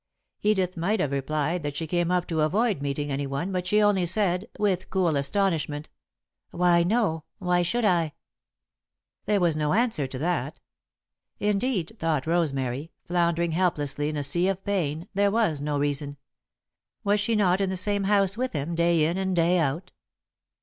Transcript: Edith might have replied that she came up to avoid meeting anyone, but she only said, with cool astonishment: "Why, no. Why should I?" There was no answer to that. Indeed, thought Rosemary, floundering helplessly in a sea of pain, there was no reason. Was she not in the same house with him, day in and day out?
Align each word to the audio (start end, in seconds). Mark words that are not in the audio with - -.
Edith 0.41 0.75
might 0.77 0.99
have 0.99 1.11
replied 1.11 1.61
that 1.61 1.75
she 1.75 1.85
came 1.85 2.09
up 2.09 2.25
to 2.29 2.41
avoid 2.41 2.81
meeting 2.81 3.11
anyone, 3.11 3.51
but 3.51 3.67
she 3.67 3.83
only 3.83 4.07
said, 4.07 4.47
with 4.57 4.89
cool 4.89 5.15
astonishment: 5.15 5.89
"Why, 6.49 6.81
no. 6.81 7.25
Why 7.37 7.61
should 7.61 7.85
I?" 7.85 8.13
There 9.25 9.39
was 9.39 9.55
no 9.55 9.73
answer 9.73 10.07
to 10.07 10.17
that. 10.17 10.59
Indeed, 11.39 11.97
thought 11.99 12.25
Rosemary, 12.25 12.91
floundering 13.05 13.51
helplessly 13.51 14.09
in 14.09 14.17
a 14.17 14.23
sea 14.23 14.47
of 14.47 14.63
pain, 14.63 15.07
there 15.13 15.29
was 15.29 15.61
no 15.61 15.77
reason. 15.77 16.17
Was 17.03 17.19
she 17.19 17.35
not 17.35 17.61
in 17.61 17.69
the 17.69 17.77
same 17.77 18.05
house 18.05 18.35
with 18.35 18.53
him, 18.53 18.73
day 18.73 19.05
in 19.05 19.19
and 19.19 19.35
day 19.35 19.59
out? 19.59 19.91